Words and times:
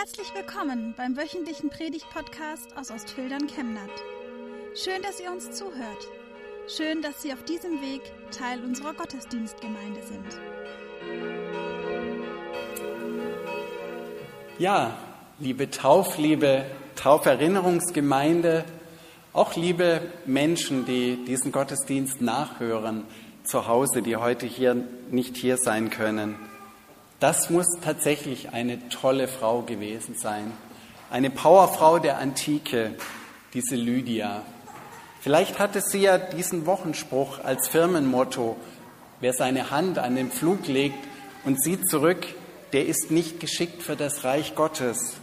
Herzlich 0.00 0.32
willkommen 0.34 0.94
beim 0.96 1.14
wöchentlichen 1.14 1.68
Predigt-Podcast 1.68 2.74
aus 2.74 2.90
Ostfildern 2.90 3.46
Chemnat. 3.48 3.90
Schön, 4.74 5.02
dass 5.02 5.20
ihr 5.20 5.30
uns 5.30 5.50
zuhört. 5.50 6.08
Schön, 6.74 7.02
dass 7.02 7.20
Sie 7.20 7.34
auf 7.34 7.44
diesem 7.44 7.82
Weg 7.82 8.00
Teil 8.30 8.64
unserer 8.64 8.94
Gottesdienstgemeinde 8.94 10.00
sind. 10.02 10.40
Ja, 14.58 14.96
liebe 15.38 15.70
Taufliebe, 15.70 16.64
Tauferinnerungsgemeinde, 16.96 18.64
auch 19.34 19.54
liebe 19.54 20.00
Menschen, 20.24 20.86
die 20.86 21.22
diesen 21.26 21.52
Gottesdienst 21.52 22.22
nachhören 22.22 23.04
zu 23.44 23.66
Hause, 23.66 24.00
die 24.00 24.16
heute 24.16 24.46
hier 24.46 24.76
nicht 25.10 25.36
hier 25.36 25.58
sein 25.58 25.90
können. 25.90 26.36
Das 27.20 27.50
muss 27.50 27.66
tatsächlich 27.84 28.54
eine 28.54 28.88
tolle 28.88 29.28
Frau 29.28 29.60
gewesen 29.60 30.14
sein. 30.16 30.52
Eine 31.10 31.28
Powerfrau 31.28 31.98
der 31.98 32.16
Antike, 32.16 32.94
diese 33.52 33.76
Lydia. 33.76 34.42
Vielleicht 35.20 35.58
hatte 35.58 35.82
sie 35.82 36.00
ja 36.00 36.16
diesen 36.16 36.64
Wochenspruch 36.64 37.44
als 37.44 37.68
Firmenmotto. 37.68 38.56
Wer 39.20 39.34
seine 39.34 39.70
Hand 39.70 39.98
an 39.98 40.16
den 40.16 40.30
Pflug 40.30 40.66
legt 40.66 40.96
und 41.44 41.62
sieht 41.62 41.90
zurück, 41.90 42.26
der 42.72 42.86
ist 42.86 43.10
nicht 43.10 43.38
geschickt 43.38 43.82
für 43.82 43.96
das 43.96 44.24
Reich 44.24 44.54
Gottes. 44.54 45.16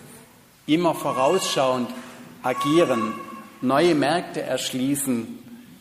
Immer 0.68 0.94
vorausschauend 0.94 1.90
agieren, 2.44 3.16
neue 3.62 3.96
Märkte 3.96 4.44
erschließen, 4.44 5.40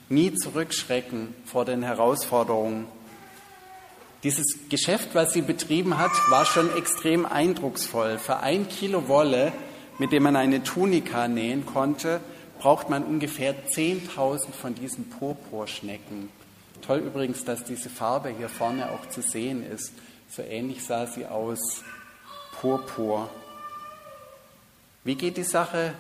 nie 0.08 0.32
zurückschrecken 0.32 1.34
vor 1.44 1.66
den 1.66 1.82
Herausforderungen. 1.82 2.86
Dieses 4.26 4.68
Geschäft, 4.68 5.10
was 5.12 5.34
sie 5.34 5.40
betrieben 5.40 5.98
hat, 5.98 6.10
war 6.30 6.44
schon 6.44 6.76
extrem 6.76 7.24
eindrucksvoll. 7.26 8.18
Für 8.18 8.38
ein 8.38 8.68
Kilo 8.68 9.06
Wolle, 9.06 9.52
mit 10.00 10.10
dem 10.10 10.24
man 10.24 10.34
eine 10.34 10.64
Tunika 10.64 11.28
nähen 11.28 11.64
konnte, 11.64 12.20
braucht 12.58 12.90
man 12.90 13.04
ungefähr 13.04 13.54
10.000 13.68 14.50
von 14.50 14.74
diesen 14.74 15.10
Purpurschnecken. 15.10 16.28
Toll 16.84 17.04
übrigens, 17.06 17.44
dass 17.44 17.62
diese 17.62 17.88
Farbe 17.88 18.30
hier 18.36 18.48
vorne 18.48 18.90
auch 18.90 19.08
zu 19.10 19.22
sehen 19.22 19.64
ist. 19.64 19.92
So 20.28 20.42
ähnlich 20.42 20.82
sah 20.82 21.06
sie 21.06 21.26
aus. 21.26 21.84
Purpur. 22.60 23.30
Wie 25.04 25.14
geht 25.14 25.36
die 25.36 25.44
Sache 25.44 25.94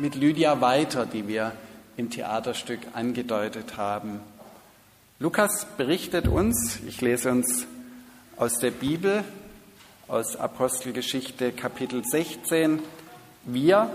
mit 0.00 0.16
Lydia 0.16 0.60
weiter, 0.60 1.06
die 1.06 1.28
wir 1.28 1.52
im 1.96 2.10
Theaterstück 2.10 2.80
angedeutet 2.94 3.76
haben? 3.76 4.18
Lukas 5.20 5.66
berichtet 5.76 6.28
uns, 6.28 6.78
ich 6.86 7.00
lese 7.00 7.32
uns 7.32 7.66
aus 8.36 8.52
der 8.60 8.70
Bibel, 8.70 9.24
aus 10.06 10.36
Apostelgeschichte 10.36 11.50
Kapitel 11.50 12.04
16, 12.04 12.80
wir, 13.44 13.90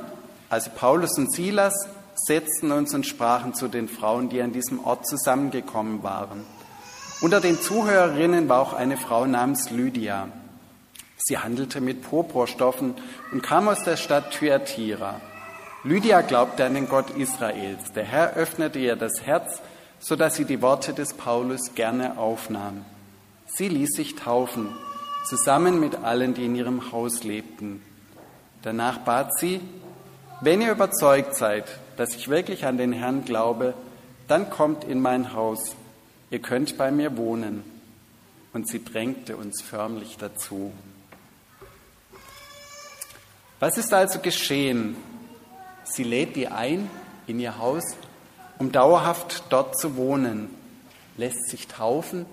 also 0.50 0.70
Paulus 0.76 1.18
und 1.18 1.34
Silas, 1.34 1.88
setzten 2.14 2.74
uns 2.74 2.94
und 2.94 3.06
sprachen 3.06 3.54
zu 3.54 3.70
den 3.70 3.88
Frauen, 3.88 4.28
die 4.28 4.42
an 4.42 4.52
diesem 4.52 4.84
Ort 4.84 5.08
zusammengekommen 5.08 6.04
waren. 6.04 6.44
Unter 7.22 7.40
den 7.40 7.58
Zuhörerinnen 7.58 8.50
war 8.50 8.60
auch 8.60 8.74
eine 8.74 8.98
Frau 8.98 9.26
namens 9.26 9.70
Lydia. 9.70 10.28
Sie 11.20 11.38
handelte 11.38 11.80
mit 11.80 12.02
Purpurstoffen 12.02 12.96
und 13.32 13.42
kam 13.42 13.70
aus 13.70 13.82
der 13.86 13.96
Stadt 13.96 14.32
Thyatira. 14.32 15.22
Lydia 15.86 16.20
glaubte 16.20 16.66
an 16.66 16.74
den 16.74 16.90
Gott 16.90 17.12
Israels. 17.12 17.94
Der 17.94 18.04
Herr 18.04 18.34
öffnete 18.34 18.80
ihr 18.80 18.98
das 18.98 19.22
Herz, 19.22 19.62
so 20.04 20.18
dass 20.18 20.36
sie 20.36 20.44
die 20.44 20.62
Worte 20.62 20.94
des 20.94 21.14
Paulus 21.14 21.76
gerne 21.76 22.18
aufnahm. 22.18 22.84
Sie 23.48 23.70
ließ 23.70 23.92
sich 23.96 24.16
taufen, 24.16 24.70
zusammen 25.26 25.80
mit 25.80 25.96
allen, 25.96 26.34
die 26.34 26.46
in 26.46 26.56
ihrem 26.56 26.92
Haus 26.92 27.24
lebten. 27.24 27.82
Danach 28.64 29.00
bat 29.00 29.38
sie, 29.40 29.62
wenn 30.42 30.62
ihr 30.62 30.72
überzeugt 30.72 31.36
seid, 31.36 31.66
dass 31.96 32.16
ich 32.16 32.28
wirklich 32.28 32.66
an 32.66 32.78
den 32.78 32.92
Herrn 32.92 33.24
glaube, 33.24 33.76
dann 34.28 34.50
kommt 34.50 34.84
in 34.84 35.02
mein 35.02 35.34
Haus, 35.34 35.76
ihr 36.32 36.40
könnt 36.40 36.78
bei 36.78 36.92
mir 36.92 37.16
wohnen. 37.16 37.64
Und 38.52 38.68
sie 38.68 38.84
drängte 38.84 39.38
uns 39.38 39.62
förmlich 39.62 40.18
dazu. 40.18 40.74
Was 43.60 43.78
ist 43.78 43.94
also 43.94 44.20
geschehen? 44.20 44.98
Sie 45.86 46.04
lädt 46.04 46.36
die 46.36 46.50
ein 46.50 46.90
in 47.26 47.40
ihr 47.40 47.58
Haus 47.58 47.84
um 48.60 48.72
dauerhaft 48.72 49.44
dort 49.50 49.78
zu 49.78 49.96
wohnen, 49.96 50.50
lässt 51.18 51.50
sich 51.50 51.68
taufen 51.68 52.26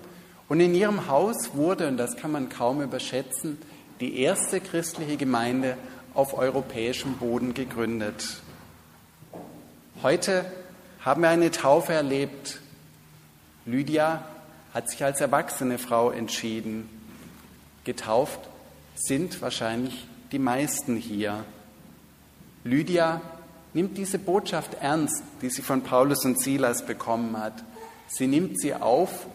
und 0.49 0.59
in 0.59 0.73
ihrem 0.75 1.07
Haus 1.07 1.53
wurde, 1.53 1.87
und 1.87 1.97
das 1.97 2.17
kann 2.17 2.31
man 2.31 2.49
kaum 2.49 2.81
überschätzen, 2.81 3.57
die 3.99 4.19
erste 4.19 4.59
christliche 4.59 5.17
Gemeinde 5.17 5.77
auf 6.13 6.37
europäischem 6.37 7.17
Boden 7.17 7.53
gegründet. 7.53 8.41
Heute 10.03 10.45
haben 11.01 11.21
wir 11.21 11.29
eine 11.29 11.51
Taufe 11.51 11.93
erlebt. 11.93 12.59
Lydia 13.65 14.23
hat 14.73 14.89
sich 14.89 15.03
als 15.03 15.21
erwachsene 15.21 15.77
Frau 15.77 16.11
entschieden. 16.11 16.89
Getauft 17.83 18.39
sind 18.95 19.41
wahrscheinlich 19.41 20.07
die 20.31 20.39
meisten 20.39 20.95
hier. 20.95 21.43
Lydia 22.63 23.21
nimmt 23.73 23.97
diese 23.97 24.19
Botschaft 24.19 24.75
ernst, 24.81 25.23
die 25.41 25.49
sie 25.49 25.61
von 25.61 25.81
Paulus 25.81 26.25
und 26.25 26.39
Silas 26.39 26.85
bekommen 26.85 27.37
hat. 27.37 27.63
Sie 28.07 28.27
nimmt 28.27 28.59
sie 28.59 28.73
auf 28.73 29.27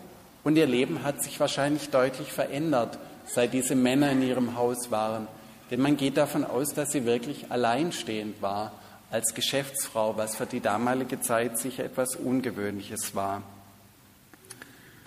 und 0.45 0.57
ihr 0.57 0.67
Leben 0.67 1.03
hat 1.03 1.23
sich 1.23 1.41
wahrscheinlich 1.41 1.91
deutlich 1.91 2.33
verändert, 2.33 2.99
seit 3.27 3.53
diese 3.53 3.75
Männer 3.75 4.11
in 4.13 4.23
ihrem 4.23 4.57
Haus 4.57 4.91
waren. 4.91 5.27
Denn 5.71 5.81
man 5.81 5.97
geht 5.97 6.17
davon 6.17 6.45
aus, 6.45 6.75
dass 6.75 6.93
sie 6.93 7.05
wirklich 7.05 7.51
alleinstehend 7.51 8.41
war 8.43 8.73
als 9.11 9.35
Geschäftsfrau, 9.35 10.17
was 10.17 10.37
für 10.37 10.47
die 10.47 10.61
damalige 10.61 11.21
Zeit 11.21 11.59
sicher 11.59 11.85
etwas 11.85 12.17
Ungewöhnliches 12.17 13.15
war. 13.15 13.43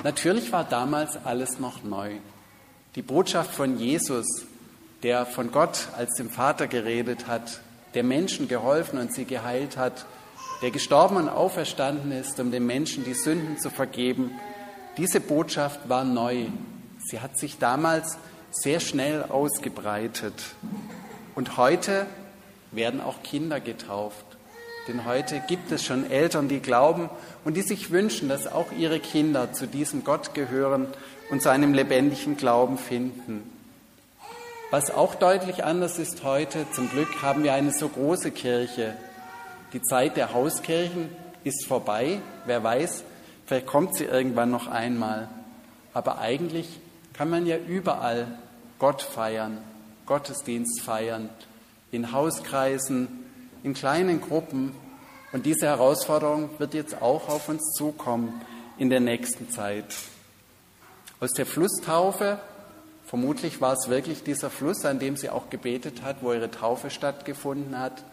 Natürlich 0.03 0.51
war 0.51 0.63
damals 0.63 1.17
alles 1.25 1.59
noch 1.59 1.83
neu. 1.83 2.13
Die 2.95 3.01
Botschaft 3.01 3.53
von 3.53 3.77
Jesus, 3.77 4.25
der 5.03 5.25
von 5.25 5.51
Gott 5.51 5.89
als 5.95 6.15
dem 6.15 6.29
Vater 6.29 6.67
geredet 6.67 7.27
hat, 7.27 7.61
der 7.93 8.03
Menschen 8.03 8.47
geholfen 8.47 8.99
und 8.99 9.13
sie 9.13 9.25
geheilt 9.25 9.77
hat, 9.77 10.05
der 10.61 10.71
gestorben 10.71 11.15
und 11.17 11.29
auferstanden 11.29 12.11
ist, 12.11 12.39
um 12.39 12.51
den 12.51 12.65
Menschen 12.65 13.05
die 13.05 13.13
Sünden 13.13 13.57
zu 13.57 13.69
vergeben. 13.69 14.31
Diese 14.97 15.19
Botschaft 15.19 15.87
war 15.87 16.03
neu. 16.03 16.45
Sie 16.99 17.21
hat 17.21 17.37
sich 17.37 17.57
damals 17.57 18.17
sehr 18.51 18.79
schnell 18.79 19.23
ausgebreitet. 19.23 20.33
Und 21.35 21.57
heute 21.57 22.05
werden 22.71 23.01
auch 23.01 23.23
Kinder 23.23 23.59
getauft. 23.59 24.25
Denn 24.87 25.05
heute 25.05 25.41
gibt 25.47 25.71
es 25.71 25.85
schon 25.85 26.09
Eltern, 26.09 26.47
die 26.49 26.59
glauben 26.59 27.09
und 27.45 27.55
die 27.55 27.61
sich 27.61 27.91
wünschen, 27.91 28.27
dass 28.27 28.51
auch 28.51 28.71
ihre 28.71 28.99
Kinder 28.99 29.53
zu 29.53 29.67
diesem 29.67 30.03
Gott 30.03 30.33
gehören 30.33 30.87
und 31.29 31.41
zu 31.41 31.49
einem 31.49 31.73
lebendigen 31.73 32.37
Glauben 32.37 32.77
finden. 32.77 33.58
Was 34.71 34.91
auch 34.91 35.15
deutlich 35.15 35.63
anders 35.63 35.97
ist 35.97 36.23
heute, 36.23 36.67
zum 36.73 36.91
Glück 36.91 37.23
haben 37.23 37.41
wir 37.41 37.53
eine 37.53 37.71
so 37.71 37.89
große 37.89 38.29
Kirche. 38.29 38.95
Die 39.73 39.81
Zeit 39.81 40.15
der 40.15 40.31
Hauskirchen 40.31 41.09
ist 41.43 41.65
vorbei. 41.65 42.21
Wer 42.45 42.63
weiß, 42.63 43.03
vielleicht 43.47 43.65
kommt 43.65 43.95
sie 43.95 44.03
irgendwann 44.03 44.51
noch 44.51 44.67
einmal. 44.67 45.27
Aber 45.91 46.19
eigentlich 46.19 46.79
kann 47.13 47.31
man 47.31 47.47
ja 47.47 47.57
überall 47.57 48.27
Gott 48.77 49.01
feiern, 49.01 49.57
Gottesdienst 50.05 50.81
feiern, 50.81 51.29
in 51.89 52.11
Hauskreisen, 52.11 53.07
in 53.63 53.73
kleinen 53.73 54.21
Gruppen. 54.21 54.75
Und 55.31 55.47
diese 55.47 55.65
Herausforderung 55.65 56.51
wird 56.59 56.75
jetzt 56.75 57.01
auch 57.01 57.27
auf 57.27 57.49
uns 57.49 57.73
zukommen 57.75 58.39
in 58.77 58.91
der 58.91 58.99
nächsten 58.99 59.49
Zeit. 59.49 59.95
Aus 61.19 61.31
der 61.31 61.47
Flusstaufe 61.47 62.39
Vermutlich 63.09 63.59
war 63.59 63.73
es 63.73 63.89
wirklich 63.89 64.21
dieser 64.21 64.51
Fluss, 64.51 64.85
an 64.85 64.99
dem 64.99 65.17
sie 65.17 65.31
auch 65.31 65.49
gebetet 65.49 66.03
hat, 66.03 66.17
wo 66.21 66.31
ihre 66.31 66.51
Taufe 66.51 66.91
stattgefunden 66.91 67.79
hat, 67.79 68.03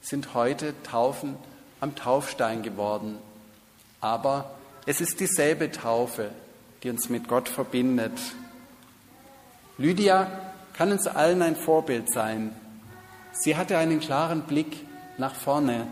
sind 0.00 0.32
heute 0.32 0.72
Taufen 0.84 1.36
am 1.80 1.94
Taufstein 1.94 2.62
geworden. 2.62 3.18
Aber 4.00 4.52
es 4.86 5.02
ist 5.02 5.20
dieselbe 5.20 5.70
Taufe, 5.70 6.30
die 6.82 6.88
uns 6.88 7.10
mit 7.10 7.28
Gott 7.28 7.50
verbindet. 7.50 8.18
Lydia 9.76 10.30
kann 10.72 10.92
uns 10.92 11.06
allen 11.06 11.42
ein 11.42 11.54
Vorbild 11.54 12.10
sein. 12.10 12.56
Sie 13.32 13.54
hatte 13.54 13.76
einen 13.76 14.00
klaren 14.00 14.44
Blick 14.44 14.78
nach 15.18 15.34
vorne. 15.34 15.86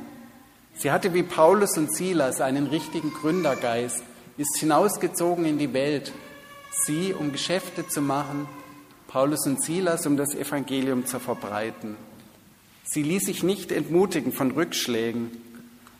Sie 0.75 0.91
hatte 0.91 1.13
wie 1.13 1.25
Paulus 1.25 1.77
und 1.77 1.95
Silas 1.95 2.41
einen 2.41 2.69
richtigen 2.69 3.13
Gründergeist, 3.13 4.03
ist 4.39 4.57
hinausgezogen 4.57 5.45
in 5.45 5.59
die 5.59 5.75
Welt 5.75 6.11
sie, 6.85 7.15
um 7.15 7.33
Geschäfte 7.33 7.87
zu 7.87 8.01
machen, 8.03 8.49
Paulus 9.09 9.47
und 9.47 9.63
Silas, 9.63 10.07
um 10.07 10.17
das 10.17 10.35
Evangelium 10.35 11.07
zu 11.07 11.19
verbreiten. 11.19 11.97
Sie 12.85 13.03
ließ 13.03 13.25
sich 13.25 13.43
nicht 13.43 13.73
entmutigen 13.73 14.33
von 14.33 14.51
Rückschlägen, 14.51 15.31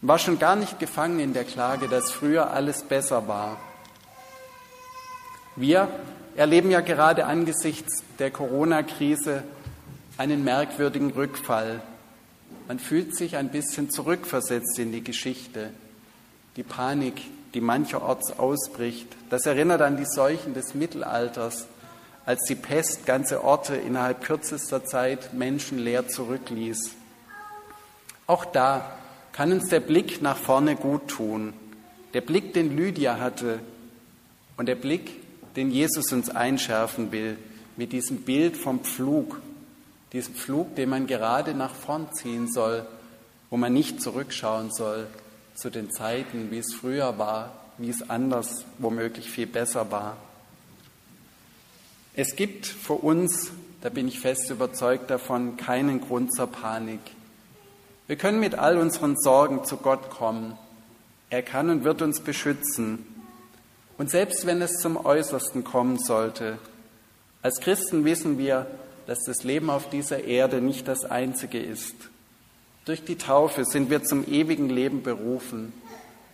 war 0.03 0.19
schon 0.19 0.39
gar 0.39 0.57
nicht 0.57 0.79
gefangen 0.79 1.21
in 1.21 1.33
der 1.33 1.45
Klage, 1.45 1.89
dass 1.89 2.11
früher 2.11 2.51
alles 2.51 2.83
besser 2.83 3.27
war. 3.27 3.59
Wir 5.57 5.89
erleben 6.37 6.71
ja 6.71 6.81
gerade 6.81 7.27
angesichts 7.27 8.03
der 8.19 8.31
Corona-Krise 8.31 9.43
einen 10.19 10.45
merkwürdigen 10.45 11.11
Rückfall. 11.11 11.81
Man 12.69 12.79
fühlt 12.79 13.17
sich 13.17 13.37
ein 13.37 13.51
bisschen 13.51 13.91
zurückversetzt 13.91 14.79
in 14.79 14.93
die 14.93 15.03
Geschichte. 15.03 15.71
Die 16.57 16.63
Panik, 16.63 17.23
die 17.57 17.63
mancherorts 17.63 18.39
ausbricht, 18.39 19.09
das 19.31 19.47
erinnert 19.47 19.81
an 19.81 19.97
die 19.97 20.05
Seuchen 20.05 20.53
des 20.53 20.75
Mittelalters, 20.75 21.67
als 22.27 22.43
die 22.45 22.55
Pest 22.55 23.07
ganze 23.07 23.43
Orte 23.43 23.77
innerhalb 23.77 24.23
kürzester 24.23 24.85
Zeit 24.85 25.33
menschenleer 25.33 26.07
zurückließ. 26.07 26.91
Auch 28.27 28.45
da 28.45 28.99
kann 29.33 29.53
uns 29.53 29.71
der 29.71 29.81
Blick 29.81 30.21
nach 30.21 30.37
vorne 30.37 30.77
gut 30.77 31.09
tun. 31.09 31.55
Der 32.13 32.21
Blick, 32.21 32.53
den 32.53 32.77
Lydia 32.77 33.21
hatte 33.21 33.61
und 34.59 34.67
der 34.67 34.75
Blick, 34.75 35.13
den 35.57 35.71
Jesus 35.71 36.13
uns 36.13 36.29
einschärfen 36.29 37.11
will 37.11 37.39
mit 37.79 37.91
diesem 37.93 38.19
Bild 38.19 38.55
vom 38.59 38.81
Pflug, 38.81 39.41
diesem 40.13 40.35
Flug, 40.35 40.77
den 40.77 40.91
man 40.91 41.07
gerade 41.07 41.55
nach 41.55 41.75
vorn 41.75 42.13
ziehen 42.13 42.53
soll, 42.53 42.85
wo 43.49 43.57
man 43.57 43.73
nicht 43.73 44.03
zurückschauen 44.03 44.71
soll 44.71 45.07
zu 45.57 45.71
den 45.71 45.91
Zeiten, 45.91 46.51
wie 46.51 46.59
es 46.59 46.75
früher 46.75 47.19
war, 47.19 47.53
wie 47.79 47.91
es 47.91 48.09
anders, 48.09 48.65
womöglich 48.79 49.31
viel 49.31 49.47
besser 49.47 49.91
war. 49.91 50.17
Es 52.15 52.37
gibt 52.37 52.67
für 52.67 52.95
uns, 52.95 53.51
da 53.83 53.89
bin 53.89 54.09
ich 54.09 54.21
fest 54.21 54.51
überzeugt 54.51 55.11
davon, 55.11 55.57
keinen 55.57 56.01
Grund 56.01 56.35
zur 56.35 56.47
Panik. 56.47 57.01
Wir 58.07 58.17
können 58.17 58.41
mit 58.41 58.55
all 58.55 58.79
unseren 58.79 59.17
Sorgen 59.19 59.65
zu 59.65 59.77
Gott 59.79 60.11
kommen. 60.11 60.57
Er 61.29 61.43
kann 61.43 61.71
und 61.71 61.85
wird 61.85 62.03
uns 62.03 62.21
beschützen. 62.21 63.05
Und 63.99 64.11
selbst 64.11 64.47
wenn 64.47 64.63
es 64.63 64.79
zum 64.79 64.97
Äußersten 64.97 65.65
kommen 65.65 65.99
sollte, 65.99 66.59
als 67.43 67.61
Christen 67.61 68.05
wissen 68.05 68.39
wir, 68.39 68.67
dass 69.07 69.19
das 69.25 69.45
Leben 69.45 69.71
auf 69.71 69.91
dieser 69.91 70.25
Erde 70.25 70.61
nicht 70.61 70.89
das 70.89 71.05
einzige 71.05 71.61
ist. 71.61 71.95
Durch 72.87 73.05
die 73.05 73.19
Taufe 73.19 73.65
sind 73.65 73.91
wir 73.91 74.05
zum 74.05 74.25
ewigen 74.33 74.71
Leben 74.71 75.03
berufen. 75.03 75.73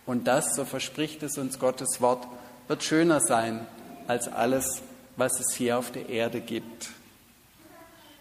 Und 0.05 0.27
das, 0.27 0.55
so 0.55 0.65
verspricht 0.65 1.23
es 1.23 1.39
uns 1.39 1.57
Gottes 1.57 1.99
Wort, 1.99 2.27
wird 2.67 2.83
schöner 2.83 3.19
sein 3.21 3.65
als 4.07 4.27
alles, 4.27 4.83
was 5.17 5.39
es 5.39 5.55
hier 5.55 5.79
auf 5.79 5.91
der 5.91 6.09
Erde 6.09 6.41
gibt. 6.41 6.91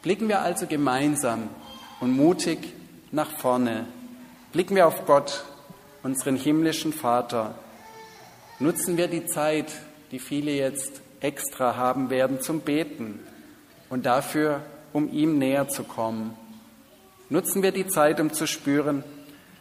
Blicken 0.00 0.28
wir 0.28 0.40
also 0.40 0.66
gemeinsam 0.66 1.50
und 2.00 2.16
mutig 2.16 2.58
nach 3.10 3.30
vorne. 3.38 3.86
Blicken 4.52 4.76
wir 4.76 4.86
auf 4.86 5.04
Gott, 5.04 5.44
unseren 6.02 6.36
himmlischen 6.36 6.94
Vater. 6.94 7.54
Nutzen 8.58 8.96
wir 8.96 9.08
die 9.08 9.26
Zeit, 9.26 9.70
die 10.10 10.18
viele 10.18 10.52
jetzt 10.52 11.02
extra 11.20 11.76
haben 11.76 12.08
werden, 12.08 12.40
zum 12.40 12.60
Beten 12.60 13.20
und 13.90 14.06
dafür, 14.06 14.62
um 14.94 15.12
ihm 15.12 15.38
näher 15.38 15.68
zu 15.68 15.84
kommen. 15.84 16.34
Nutzen 17.32 17.62
wir 17.62 17.72
die 17.72 17.86
Zeit, 17.86 18.20
um 18.20 18.30
zu 18.30 18.46
spüren, 18.46 19.02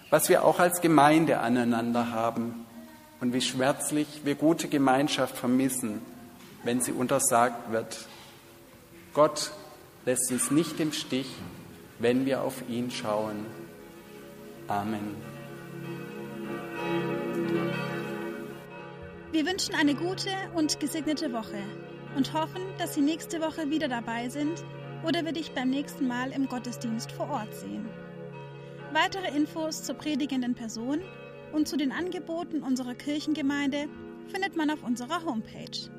was 0.10 0.28
wir 0.28 0.44
auch 0.44 0.60
als 0.60 0.82
Gemeinde 0.82 1.40
aneinander 1.40 2.12
haben 2.12 2.66
und 3.22 3.34
wie 3.34 3.40
schmerzlich 3.40 4.26
wir 4.26 4.36
gute 4.36 4.68
Gemeinschaft 4.68 5.38
vermissen, 5.38 6.02
wenn 6.66 6.82
sie 6.82 6.92
untersagt 6.92 7.72
wird. 7.72 8.08
Gott 9.14 9.52
lässt 10.06 10.30
uns 10.34 10.52
nicht 10.52 10.82
im 10.82 10.92
Stich, 10.92 11.28
wenn 11.98 12.26
wir 12.26 12.42
auf 12.42 12.56
ihn 12.68 12.92
schauen. 12.92 13.46
Amen. 14.68 15.16
Wir 19.32 19.46
wünschen 19.46 19.76
eine 19.76 19.96
gute 19.96 20.30
und 20.56 20.82
gesegnete 20.82 21.32
Woche 21.32 21.64
und 22.18 22.34
hoffen, 22.34 22.64
dass 22.80 22.96
Sie 22.96 23.02
nächste 23.02 23.40
Woche 23.40 23.70
wieder 23.70 23.88
dabei 23.88 24.28
sind 24.28 24.62
oder 25.08 25.24
wir 25.26 25.34
dich 25.34 25.52
beim 25.52 25.70
nächsten 25.70 26.08
Mal 26.08 26.32
im 26.32 26.48
Gottesdienst 26.48 27.12
vor 27.12 27.30
Ort 27.30 27.54
sehen. 27.54 27.86
Weitere 28.94 29.36
Infos 29.36 29.84
zur 29.84 29.96
predigenden 29.96 30.56
Person 30.56 31.02
und 31.54 31.68
zu 31.68 31.78
den 31.78 31.92
Angeboten 31.92 32.64
unserer 32.64 32.96
Kirchengemeinde 32.96 33.88
findet 34.28 34.56
man 34.56 34.70
auf 34.70 34.84
unserer 34.84 35.26
Homepage 35.26 35.90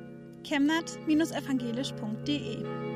chemnat-evangelisch.de. 0.43 2.92